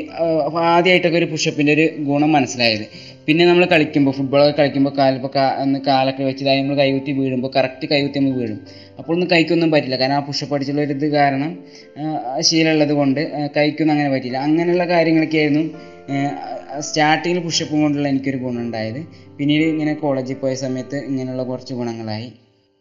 [0.76, 2.86] ആദ്യമായിട്ടൊക്കെ ഒരു പുഷപ്പിന്റെ ഒരു ഗുണം മനസ്സിലായത്.
[3.28, 7.86] പിന്നെ നമ്മൾ കളിക്കുമ്പോൾ ഫുട്ബോളൊക്കെ കളിക്കുമ്പോൾ കാലിപ്പോൾ കാ ഒന്ന് കാലൊക്കെ വെച്ച് ഇതായി നമ്മൾ കൈകുത്തി വീഴുമ്പോൾ കറക്റ്റ്
[7.92, 8.58] കൈകുത്തി നമ്മൾ വീഴും.
[9.00, 9.98] അപ്പോൾ ഒന്നും കൈക്കൊന്നും പറ്റില്ല.
[10.02, 11.52] കാരണം ആ പുഷപ്പ് അടിച്ചുള്ള ഒരു ഇത് കാരണം
[12.48, 13.22] ശീലമുള്ളത് കൊണ്ട്
[13.58, 14.38] കൈക്കൊന്നും അങ്ങനെ പറ്റില്ല.
[14.48, 15.64] അങ്ങനെയുള്ള കാര്യങ്ങളൊക്കെ ആയിരുന്നു
[16.88, 19.02] സ്റ്റാർട്ടിങ്ങിൽ പുഷപ്പും കൊണ്ടുള്ള എനിക്കൊരു ഗുണം ഉണ്ടായത്
[19.38, 22.30] പിന്നീട് ഇങ്ങനെ കോളേജിൽ പോയ സമയത്ത് ഇങ്ങനെയുള്ള കുറച്ച് ഗുണങ്ങളായി.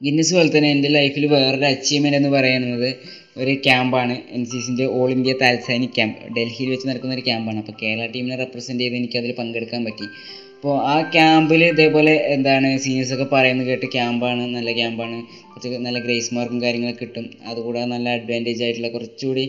[0.01, 2.89] ഗിന്നസ് പോലെ തന്നെ എന്റെ ലൈഫിൽ വേറൊരു അച്ചീവ്മെന്റ് എന്ന് പറയുന്നത്
[3.37, 4.15] ഒരു ക്യാമ്പാണ്.
[4.37, 6.19] എൻ സി സിന്റെ ഓൾ ഇന്ത്യ താൽസൈനിക് ക്യാമ്പ്.
[6.37, 7.59] ഡൽഹിയിൽ വെച്ച് നടക്കുന്ന ഒരു ക്യാമ്പാണ്.
[7.59, 10.09] അപ്പോൾ കേരള ടീമിനെ റെപ്രസെന്റ് ചെയ്ത് എനിക്ക് അതിൽ പങ്കെടുക്കാൻ പറ്റി.
[10.57, 15.17] അപ്പോൾ ആ ക്യാമ്പിൽ ഇതേപോലെ എന്താണ് സീനിയേഴ്സൊക്കെ പറയുന്നത് കേട്ട് ക്യാമ്പാണ് നല്ല ക്യാമ്പാണ്.
[15.51, 17.31] കുറച്ച് നല്ല ഗ്രേസ് മാർക്കും കാര്യങ്ങളൊക്കെ കിട്ടും.
[17.47, 19.45] അതുകൂടാതെ നല്ല അഡ്വാന്റേജ് ആയിട്ടുള്ള കുറച്ചുകൂടി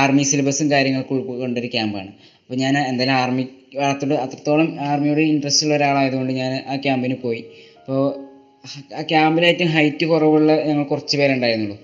[0.00, 2.10] ആർമി സിലബസും കാര്യങ്ങളൊക്കെ ഉൾക്കൊണ്ടൊരു ക്യാമ്പാണ്.
[2.42, 3.44] അപ്പോൾ ഞാൻ എന്തായാലും ആർമി
[3.82, 7.42] അത്രത്തോളം അത്രത്തോളം ആർമിയോട് ഇൻട്രസ്റ്റ് ഉള്ള ഒരാളായതുകൊണ്ട് ഞാൻ ആ ക്യാമ്പിന് പോയി.
[7.78, 8.02] അപ്പോൾ
[8.98, 11.78] ആ ക്യാമ്പിൽ ഏറ്റവും ഹൈറ്റ് കുറവുള്ള ഞങ്ങൾ കുറച്ച് പേരുണ്ടായിരുന്നുള്ളൂ.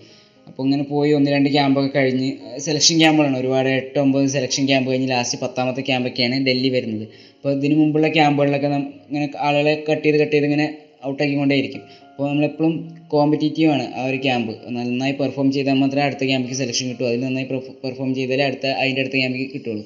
[0.48, 2.28] അപ്പോൾ ഇങ്ങനെ പോയി ഒന്ന് രണ്ട് ക്യാമ്പൊക്കെ കഴിഞ്ഞ്
[2.66, 7.06] സെലക്ഷൻ ക്യാമ്പുകളാണ് ഒരുപാട് എട്ട് ഒമ്പത് സെലക്ഷൻ ക്യാമ്പ് കഴിഞ്ഞ് ലാസ്റ്റ് പത്താമത്തെ ക്യാമ്പൊക്കെയാണ് ഡൽഹി വരുന്നത്.
[7.36, 10.66] അപ്പോൾ ഇതിന് മുമ്പുള്ള ക്യാമ്പുകളിലൊക്കെ നമ്മൾ ഇങ്ങനെ ആളുകളെ കട്ട് ചെയ്ത് കട്ട് ചെയ്ത് ഇങ്ങനെ
[11.10, 12.72] ഔട്ടാക്കിക്കൊണ്ടേയിരിക്കും അപ്പോൾ നമ്മളെപ്പോഴും
[13.12, 17.04] കോമ്പറ്റീറ്റീവ് ആണ് ആ ഒരു ക്യാമ്പ് നന്നായി പെർഫോം ചെയ്താൽ മാത്രമേ അടുത്ത ക്യാമ്പിക്ക് സെലക്ഷൻ കിട്ടൂ.
[17.10, 17.46] അതിൽ നന്നായി
[17.84, 19.84] പെർഫോം ചെയ്താലേ അടുത്ത അതിന്റെ അടുത്ത ക്യാമ്പിക്ക് കിട്ടുള്ളൂ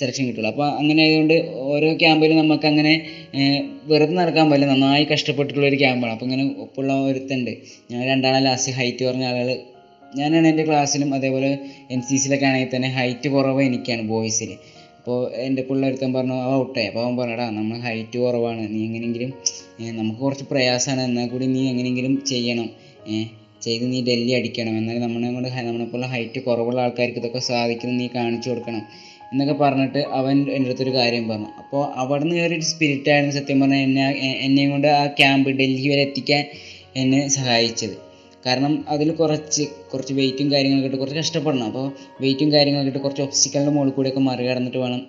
[0.00, 0.48] സെലക്ഷൻ കിട്ടുള്ളൂ.
[0.52, 1.36] അപ്പോൾ അങ്ങനെ ആയതുകൊണ്ട്
[1.72, 2.94] ഓരോ ക്യാമ്പിലും നമുക്ക് അങ്ങനെ
[3.90, 7.52] വെറുതെ നടക്കാൻ പറ്റില്ല നന്നായി കഷ്ടപ്പെട്ടിട്ടുള്ള ഒരു ക്യാമ്പാണ് അപ്പോൾ ഇങ്ങനെ ഒപ്പുള്ള ഒരുത്തുണ്ട്.
[7.92, 9.50] ഞാൻ രണ്ടാളെ ലാസ്റ്റ് ഹൈറ്റ് കുറഞ്ഞ ആളുകൾ
[10.18, 11.50] ഞാനാണ് എന്റെ ക്ലാസ്സിലും അതേപോലെ
[11.90, 14.50] എൻ സി സിയിലൊക്കെ ആണെങ്കിൽ തന്നെ ഹൈറ്റ് കുറവ് എനിക്കാണ് ബോയ്സിൽ
[14.98, 18.62] അപ്പോൾ എന്റെ പിള്ളേർത്തൻ പറഞ്ഞു അവ ഔട്ടായി അപ്പോൾ അവൻ പറഞ്ഞടാ നമ്മൾ ഹൈറ്റ് കുറവാണ്.
[18.74, 19.30] നീ എങ്ങനെയെങ്കിലും
[19.98, 21.02] നമുക്ക് കുറച്ച് പ്രയാസമാണ്.
[21.08, 22.68] എന്നാൽ കൂടി നീ എങ്ങനെയെങ്കിലും ചെയ്യണം.
[23.62, 24.78] ചെയ്ത് നീ ഡൽഹി അടിക്കണം.
[24.78, 28.82] എന്നാൽ നമ്മളെ കൊണ്ട് നമ്മളെപ്പോലെ ഹൈറ്റ് കുറവുള്ള ആൾക്കാർക്ക് ഇതൊക്കെ സാധിക്കുന്നു നീ കാണിച്ചു കൊടുക്കണം.
[29.32, 31.50] എന്നൊക്കെ പറഞ്ഞിട്ട് അവൻ എന്റെ അടുത്തൊരു കാര്യം പറഞ്ഞു.
[31.60, 34.04] അപ്പോൾ അവിടെ നിന്ന് ഒരു സ്പിരിറ്റായിരുന്നു സത്യം പറഞ്ഞാൽ എന്നെ
[34.46, 36.44] എന്നെയും കൊണ്ട് ആ ക്യാമ്പ് ഡൽഹി വരെ എത്തിക്കാൻ
[37.02, 37.96] എന്നെ സഹായിച്ചത്.
[38.46, 41.66] കാരണം അതിൽ കുറച്ച് കുറച്ച് വെയിറ്റും കാര്യങ്ങളൊക്കെ ഇട്ട് കുറച്ച് കഷ്ടപ്പെടണം.
[41.66, 41.86] അപ്പോൾ
[42.20, 45.02] വെയിറ്റും കാര്യങ്ങളൊക്കെ ഇട്ട് കുറച്ച് ഒബ്സിക്കലിന്റെ മുകളിൽ കൂടെയൊക്കെ മറികടന്നിട്ട് വേണം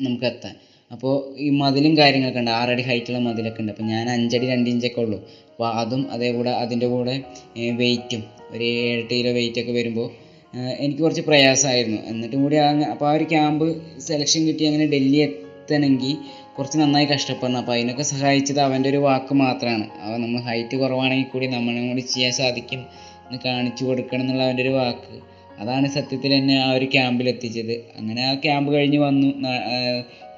[0.00, 0.54] നമുക്ക് എത്താൻ.
[0.92, 2.50] അപ്പോൾ ഈ മതിലും കാര്യങ്ങളൊക്കെ ഉണ്ട്.
[2.50, 3.72] ആറടി ഹൈറ്റുള്ള മതിലൊക്കെ ഉണ്ട്.
[3.72, 5.18] അപ്പോൾ ഞാൻ അഞ്ചടി രണ്ട് ഇഞ്ചൊക്കെ ഉള്ളൂ.
[5.50, 7.14] അപ്പോൾ അതും അതേ അതേകൂടെ അതിന്റെ കൂടെ
[7.82, 8.22] വെയിറ്റും
[8.52, 10.08] ഒരു ഏഴ് കിലോ വെയിറ്റൊക്കെ വരുമ്പോൾ
[10.84, 12.00] എനിക്ക് കുറച്ച് പ്രയാസമായിരുന്നു.
[12.10, 12.56] എന്നിട്ടും കൂടി
[12.92, 13.66] അപ്പോൾ ആ ഒരു ക്യാമ്പ്
[14.00, 14.64] സെലക്ഷൻ കിട്ടി.
[14.64, 15.20] അങ്ങനെ ഡൽഹി
[15.68, 16.12] എത്തണമെങ്കിൽ
[16.56, 19.86] കുറച്ച് നന്നായി കഷ്ടപ്പെടണം അപ്പോൾ അതിനൊക്കെ സഹായിച്ചത് അവന്റെ ഒരു വാക്ക് മാത്രമാണ്.
[20.04, 22.80] അവൻ നമ്മൾ ഹൈറ്റ് കുറവാണെങ്കിൽ കൂടി നമ്മളെ കൂടി ചെയ്യാൻ സാധിക്കും
[23.26, 25.16] എന്ന് കാണിച്ചു കൊടുക്കണം എന്നുള്ള അവന്റെ ഒരു വാക്ക്.
[25.60, 27.74] അതാണ് സത്യത്തിൽ എന്നെ ആ ഒരു ക്യാമ്പിൽ എത്തിച്ചത്.
[27.98, 29.28] അങ്ങനെ ആ ക്യാമ്പ് കഴിഞ്ഞ് വന്നു.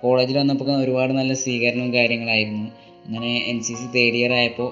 [0.02, 2.66] കോളേജിൽ വന്നപ്പോൾ ഒരുപാട് നല്ല സ്വീകരണവും കാര്യങ്ങളായിരുന്നു.
[3.06, 4.70] അങ്ങനെ N C C third year ആയപ്പോൾ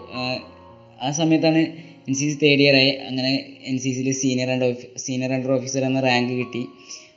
[1.07, 1.61] ആ സമയത്താണ്
[2.09, 2.93] N C C third year ആയി.
[3.09, 3.33] അങ്ങനെ
[3.71, 6.65] എൻ സി സിയിൽ സീനിയർ ആൻഡ് ഓഫീ സീനിയർ അണ്ടർ ഓഫീസർ എന്ന റാങ്ക് കിട്ടി.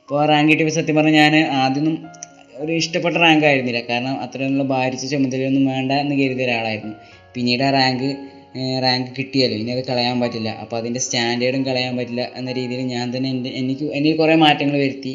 [0.02, 1.96] അപ്പോൾ ആ റാങ്ക് കിട്ടിയപ്പോൾ സത്യം പറഞ്ഞാൽ ഞാൻ ആദ്യമൊന്നും
[2.60, 3.80] ഒരു ഇഷ്ടപ്പെട്ട റാങ്ക് ആയിരുന്നില്ല.
[3.90, 6.96] കാരണം അത്രയുള്ള ഭാരിച്ച ചുമതലയൊന്നും വേണ്ട എന്ന് കരുതിയ ഒരാളായിരുന്നു.
[7.34, 8.08] പിന്നീട് ആ റാങ്ക്
[8.84, 9.58] റാങ്ക് കിട്ടിയല്ലോ.
[9.58, 10.50] ഇനി അത് കളയാൻ പറ്റില്ല.
[10.62, 15.12] അപ്പോൾ അതിന്റെ സ്റ്റാൻഡേർഡും കളയാൻ പറ്റില്ല എന്ന രീതിയിൽ ഞാൻ തന്നെ എന്റെ എനിക്ക് എനിക്ക് കുറേ മാറ്റങ്ങൾ വരുത്തി.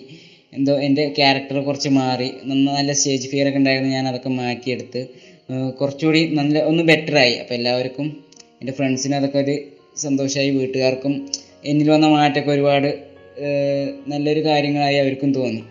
[0.53, 2.29] എന്തോ എന്റെ ക്യാരക്ടർ കുറച്ച് മാറി.
[2.77, 3.91] നല്ല സ്റ്റേജ് ഫിയർ ഒക്കെ ഉണ്ടായിരുന്നു.
[3.91, 5.07] ഞാൻ അതൊക്കെ മാറ്റിയെടുത്ത്.
[5.79, 8.07] കുറച്ചുകൂടി നല്ല ഒന്ന് ബെറ്ററായി അപ്പോൾ എല്ലാവർക്കും
[8.61, 9.55] എന്റെ ഫ്രണ്ട്സിനും അതൊക്കെ ഒരു
[9.97, 11.13] സന്തോഷമായി വീട്ടുകാർക്കും
[11.65, 12.89] എന്നിൽ വന്ന മാറ്റമൊക്കെ ഒരുപാട്
[14.07, 15.63] നല്ലൊരു കാര്യങ്ങളായി അവർക്കും തോന്നി.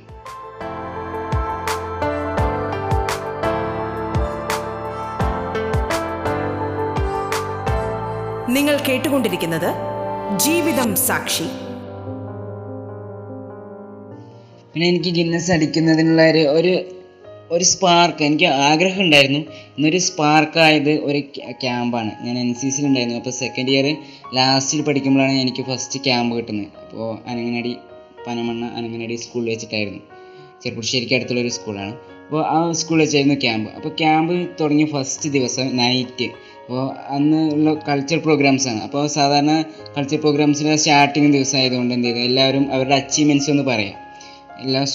[8.56, 9.70] നിങ്ങൾ കേട്ടുകൊണ്ടിരിക്കുന്നത്
[10.44, 11.46] ജീവിതം സാക്ഷി.
[14.72, 16.74] പിന്നെ എനിക്ക് ഗിന്നസ് അടിക്കുന്നതിനുള്ള ഒരു ഒരു
[17.54, 19.40] ഒരു സ്പാർക്ക് എനിക്ക് ആഗ്രഹം ഉണ്ടായിരുന്നു
[19.76, 21.20] ഇന്നൊരു സ്പാർക്കായത് ഒരു
[21.64, 22.12] ക്യാമ്പാണ്.
[22.24, 23.18] ഞാൻ എൻ സി സിയിൽ ഉണ്ടായിരുന്നു.
[23.20, 23.86] അപ്പോൾ സെക്കൻഡ് ഇയർ
[24.36, 26.70] ലാസ്റ്റിൽ പഠിക്കുമ്പോഴാണ് എനിക്ക് ഫസ്റ്റ് ക്യാമ്പ് കിട്ടുന്നത്.
[26.82, 27.72] അപ്പോൾ അനങ്ങനടി
[28.26, 30.02] പനമണ്ണ അനങ്ങനടി സ്കൂളിൽ വെച്ചിട്ടായിരുന്നു.
[30.62, 31.94] ചെറുപ്പുശ്ശേരിക്ക് അടുത്തുള്ള ഒരു സ്കൂളാണ്
[32.24, 36.26] അപ്പോൾ ആ സ്കൂളിൽ വെച്ചായിരുന്നു ക്യാമ്പ് അപ്പോൾ ക്യാമ്പ് തുടങ്ങിയ ഫസ്റ്റ് ദിവസം നൈറ്റ്
[36.66, 38.80] അപ്പോൾ അന്ന് ഉള്ള കൾച്ചർ പ്രോഗ്രാംസ് ആണ്.
[38.82, 39.64] അപ്പോൾ സാധാരണ
[39.96, 42.18] കൾച്ചർ പ്രോഗ്രാംസിന്റെ സ്റ്റാർട്ടിങ് ദിവസം ആയതുകൊണ്ട് എന്ത് ചെയ്തു?
[42.18, 43.94] എല്ലാവരും അവരുടെ അച്ചീവ്മെന്റ്സ് ഒന്ന് പറയാം.
[44.60, 44.86] എല്ലാ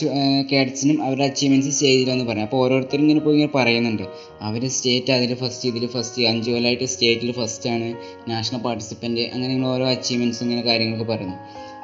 [0.51, 2.46] കേഡറ്റ്സിനും അവരുടെ അച്ചീവ്മെന്റ്സ് സ്റ്റേജിലൊന്ന് പറയാം.
[2.46, 4.04] അപ്പോൾ ഓരോരുത്തരും ഇങ്ങനെ പോയി ഇങ്ങനെ പറയുന്നുണ്ട്.
[4.42, 7.94] അവർ സ്റ്റേറ്റ് അതിൽ ഫസ്റ്റ് ഇതിൽ ഫസ്റ്റ് അഞ്ച് കൊല്ലമായിട്ട് സ്റ്റേറ്റിൽ ഫസ്റ്റാണ്
[8.30, 11.38] നാഷണൽ പാർട്ടിസിപ്പന്റ് അങ്ങനെ ഓരോ അച്ചീവ്മെന്റ്സ് ഇങ്ങനെ കാര്യങ്ങളൊക്കെ പറയുന്നു.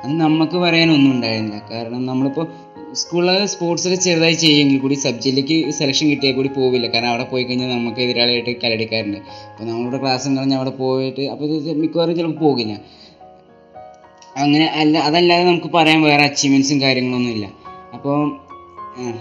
[0.04, 1.60] അത് നമുക്ക് പറയാനൊന്നും ഉണ്ടായിരുന്നില്ല.
[1.72, 2.48] കാരണം നമ്മളിപ്പോൾ
[2.94, 6.88] സ്കൂളിൽ സ്പോർട്സിൽ ചെറുതായി ചെയ്യുമെങ്കിൽ കൂടി സബ്ജക്റ്റിലേക്ക് സെലക്ഷൻ കിട്ടിയാൽ കൂടി പോവില്ല.
[6.88, 11.46] കാരണം അവിടെ പോയി കഴിഞ്ഞാൽ നമുക്ക് എതിരാളിയായിട്ട് കലടിക്കാറുണ്ട് അപ്പോൾ നമ്മളുടെ ക്ലാസ്സും കളഞ്ഞ് അവിടെ പോയിട്ട് അപ്പോൾ
[11.84, 12.74] മിക്കവാറും ചിലപ്പോൾ പോകില്ല.
[14.38, 17.48] അങ്ങനെ അല്ല അതല്ലാതെ നമുക്ക് പറയാൻ വേറെ അച്ചീവ്മെന്റ്സും കാര്യങ്ങളൊന്നും ഇല്ല.
[17.94, 18.18] അപ്പോൾ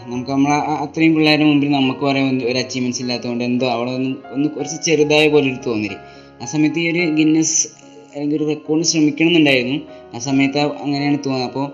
[0.07, 0.53] നമുക്ക് നമ്മൾ
[0.85, 5.47] അത്രയും പിള്ളേരുടെ മുമ്പിൽ നമുക്ക് പറയാൻ ഒരു അച്ചീവ്മെന്റ്സ് ഇല്ലാത്തതുകൊണ്ട് എന്തോ അവിടെ ഒന്ന് ഒന്ന് കുറച്ച് ചെറുതായ പോലെ
[5.53, 5.97] ഒരു തോന്നൽ.
[6.43, 7.59] ആ സമയത്ത് ഈ ഒരു ഗിന്നസ്
[8.17, 9.79] അല്ലെങ്കിൽ ഒരു റെക്കോർഡ് ശ്രമിക്കണം എന്നുണ്ടായിരുന്നു
[10.15, 11.49] ആ സമയത്ത് അങ്ങനെയാണ് തോന്നുന്നത്.
[11.49, 11.67] അപ്പോൾ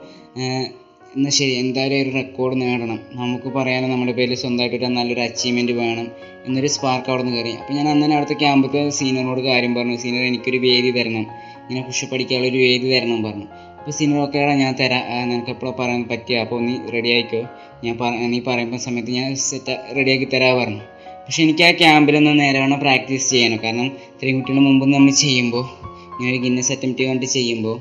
[1.16, 2.98] എന്നാൽ ശരി എന്തായാലും ഒരു റെക്കോർഡ് നേടണം.
[3.14, 6.06] നമുക്ക് പറയാനും നമ്മുടെ പേരിൽ സ്വന്തമായിട്ട് നല്ലൊരു അച്ചീവ്മെന്റ് വേണം
[6.46, 7.52] എന്നൊരു സ്പാർക്ക് അവിടെ നിന്ന് കയറി.
[7.52, 9.96] അപ്പോൾ ഞാൻ അന്നേരം അവിടുത്തെ ക്യാമ്പത്തെ സീനിയറിനോട് കാര്യം പറഞ്ഞു.
[9.96, 11.26] സീനിയർ എനിക്കൊരു വേദി തരണം.
[11.62, 13.46] ഇങ്ങനെ കുഷി പഠിക്കാനുള്ള ഒരു വേദി തരണം പറഞ്ഞു.
[13.78, 15.28] അപ്പോൾ സീനിയർ ഓക്കേടാ ഞാൻ തരാം.
[15.28, 16.36] നിനക്ക് എപ്പോഴാണ് പറയാൻ പറ്റുക?
[16.36, 17.42] അപ്പോൾ നീ റെഡി ആയിക്കോ?
[17.84, 20.80] ഞാൻ പറ നീ പറയുമ്പോൾ സമയത്ത് ഞാൻ സെറ്റ് റെഡിയാക്കി തരാ പറഞ്ഞു.
[21.06, 23.58] പക്ഷെ എനിക്ക് ആ ക്യാമ്പിലൊന്ന് നേരമാണ് പ്രാക്ടീസ് ചെയ്യാനോ?
[23.64, 25.91] കാരണം ഇത്രയും കുട്ടികളുടെ മുമ്പ് നമ്മൾ ചെയ്യുമ്പോൾ
[26.28, 27.80] ഒരു ഗിന്നസ് അറ്റംപ്റ്റ് കണ്ട് ചെയ്യുമ്പോൾ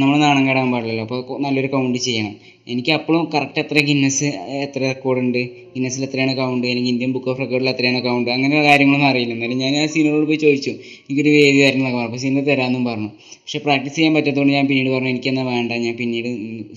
[0.00, 1.04] നമ്മൾ നാണം കെടാൻ പാടില്ലല്ലോ.
[1.04, 2.34] അപ്പോൾ നല്ലൊരു കൗണ്ട് ചെയ്യണം.
[2.68, 4.24] എനിക്ക് അപ്പോഴും കറക്റ്റ് എത്ര ഗിന്നസ്
[4.64, 5.38] എത്ര റെക്കോർഡ് ഉണ്ട്?
[5.74, 9.34] ഗിന്നസിൽ എത്രയാണ് കൗണ്ട് അല്ലെങ്കിൽ ഇന്ത്യൻ ബുക്ക് ഓഫ് റെക്കോർഡിൽ എത്രയാണ് കൗണ്ട് അങ്ങനെ കാര്യങ്ങളൊന്നും അറിയില്ല.
[9.34, 10.70] എന്നാലും ഞാൻ ആ സീനോട് പോയി ചോദിച്ചു.
[10.70, 13.10] എനിക്കൊരു വേദി തരണം എന്നൊക്കെ പറഞ്ഞു അപ്പോൾ സീനിൽ തരാമെന്നും പറഞ്ഞു.
[13.24, 15.72] പക്ഷേ പ്രാക്ടീസ് ചെയ്യാൻ പറ്റാത്തതുകൊണ്ട് ഞാൻ പിന്നീട് പറഞ്ഞു എനിക്കെന്നാൽ വേണ്ട.
[15.72, 16.28] ഞാൻ പിന്നീട്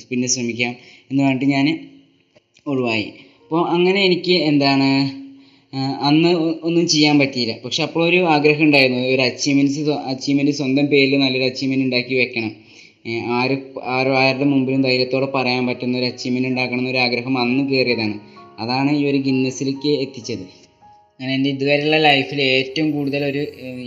[0.09, 0.75] പിന്നെ ശ്രമിക്കാം.
[1.11, 1.79] എന്ന് പറഞ്ഞിട്ട് ഞാൻ
[2.67, 3.07] ഒഴിവായി.
[3.43, 5.24] അപ്പോൾ അങ്ങനെ എനിക്ക് എന്താണ്
[6.07, 6.29] അന്ന്
[6.67, 7.53] ഒന്നും ചെയ്യാൻ പറ്റിയില്ല.
[7.65, 12.51] പക്ഷെ അപ്പോൾ ഒരു ആഗ്രഹം ഉണ്ടായിരുന്നു ഒരു അച്ചീവ്മെന്റ്സ് അച്ചീവ്മെന്റ് സ്വന്തം പേരിൽ നല്ലൊരു അച്ചീവ്മെന്റ് ഉണ്ടാക്കി വെക്കണം.
[13.37, 18.15] ആരും ആര് ആരോ ആരുടെ മുമ്പിലും ധൈര്യത്തോടെ പറയാൻ പറ്റുന്ന ഒരു അച്ചീവ്മെന്റ് ഉണ്ടാക്കണം എന്നൊരു ആഗ്രഹം അന്ന് കയറിയതാണ്.
[18.59, 20.45] അതാണ് ഈ ഒരു ഗിന്നസിലേക്ക് എത്തിച്ചത്.
[21.19, 23.41] അങ്ങനെ എന്റെ ഇതുവരെയുള്ള ലൈഫിൽ ഏറ്റവും കൂടുതൽ ഒരു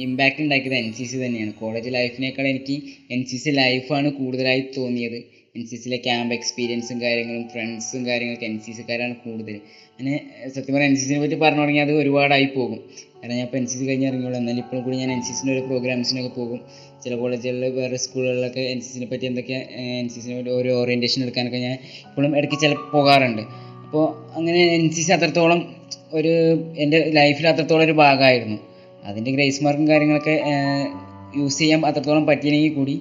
[0.07, 1.53] ഇമ്പാക്റ്റ് ഉണ്ടാക്കിയത് എൻ സി സി തന്നെയാണ്.
[1.53, 2.77] കോളേജ് ലൈഫിനേക്കാൾ എനിക്ക്
[3.11, 5.18] എൻ സി സി ലൈഫാണ് കൂടുതലായി തോന്നിയത്.
[5.59, 9.57] എൻ സി സിയിലെ ക്യാമ്പ് എക്സ്പീരിയൻസും കാര്യങ്ങളും ഫ്രണ്ട്സും കാര്യങ്ങളൊക്കെ എൻ സി സിക്കാരാണ് കൂടുതൽ.
[9.99, 10.16] അങ്ങനെ
[10.55, 12.81] സത്യം പറഞ്ഞാൽ എൻ സി സിനെ പറ്റി പറഞ്ഞു തുടങ്ങിയാൽ അത് ഒരുപാടായി പോകും.
[13.21, 14.38] കാരണം ഞാൻ ഇപ്പോൾ എൻ സി സി കഴിഞ്ഞ് ഇറങ്ങിയുള്ളൂ.
[14.40, 16.61] എന്നാലും ഇപ്പോഴും കൂടി ഞാൻ എൻ സി സിന്റെ ഒരു പ്രോഗ്രാംസിനൊക്കെ പോകും.
[17.05, 19.59] ചില കോളേജുകളിൽ വേറെ സ്കൂളുകളിലൊക്കെ എൻ സി സിനെ പറ്റി എന്തൊക്കെ
[20.03, 21.75] എൻ സി സിനെ പറ്റി ഓരോ ഓറിയന്റേഷൻ എടുക്കാനൊക്കെ ഞാൻ
[22.09, 23.42] ഇപ്പോഴും ഇടയ്ക്ക് ചില പോകാറുണ്ട്.
[23.87, 24.07] അപ്പോൾ
[24.38, 25.61] അങ്ങനെ എൻ സി സി അത്രത്തോളം
[26.18, 26.35] ഒരു
[26.85, 28.59] എന്റെ ലൈഫിൽ അത്രത്തോളം ഒരു ഭാഗമായിരുന്നു.
[29.09, 30.37] അതിന്റെ ഗ്രേസ് മാർക്കും കാര്യങ്ങളൊക്കെ
[31.38, 32.94] യൂസ് ചെയ്യാൻ അത്രത്തോളം പറ്റിയില്ലെങ്കിൽ കൂടി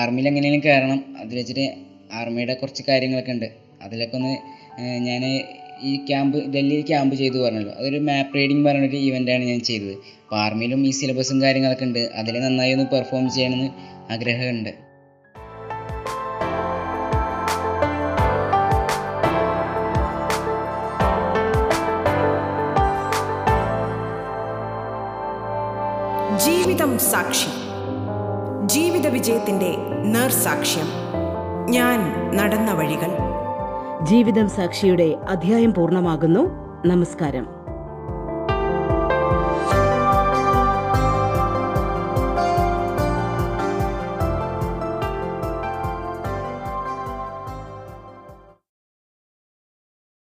[0.00, 0.98] ആർമിയിൽ എങ്ങനെയെങ്കിലും കയറണം.
[1.20, 1.64] അതിൽ വെച്ചിട്ട്
[2.12, 3.50] ആർമിയുടെ കുറച്ച് കാര്യങ്ങളൊക്കെ ഉണ്ട്.
[3.82, 4.36] അതിലൊക്കെ ഒന്ന്
[4.80, 5.42] ഞാൻ
[5.82, 7.72] ഈ ക്യാമ്പ് ഡൽഹിയിൽ ക്യാമ്പ് ചെയ്തു പറഞ്ഞല്ലോ.
[7.72, 9.92] അതൊരു മാപ്പ് റീഡിംഗ് പറഞ്ഞൊരു ഇവന്റാണ് ഞാൻ ചെയ്തത്.
[9.92, 11.98] അപ്പോൾ ആർമിയിലും ഈ സിലബസും കാര്യങ്ങളൊക്കെ ഉണ്ട്.
[11.98, 13.70] അതിൽ നന്നായി ഒന്ന് പെർഫോം ചെയ്യണമെന്ന്
[14.12, 14.90] ആഗ്രഹമുണ്ട്.
[26.44, 27.50] ജീവിതം സാക്ഷി.
[28.66, 29.70] ജീവിത വിജയത്തിന്റെ
[30.04, 30.99] നേർസാക്ഷ്യം.
[31.70, 33.10] ഞാൻ നടന്ന വഴികൾ.
[34.04, 36.48] ജീവിതം സാക്ഷിയുടെ അധ്യായം പൂർണമാകുന്നു.
[36.86, 37.59] നമസ്കാരം.